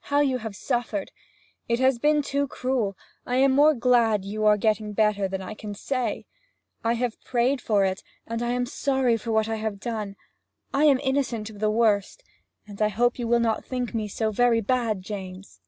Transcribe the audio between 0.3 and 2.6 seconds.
have suffered! It has been too